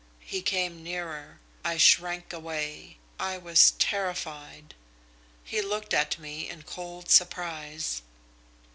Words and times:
He 0.25 0.41
came 0.41 0.81
nearer. 0.81 1.37
I 1.63 1.77
shrank 1.77 2.33
away. 2.33 2.97
I 3.19 3.37
was 3.37 3.73
terrified! 3.77 4.73
He 5.43 5.61
looked 5.61 5.93
at 5.93 6.17
me 6.17 6.49
in 6.49 6.63
cold 6.63 7.11
surprise. 7.11 8.01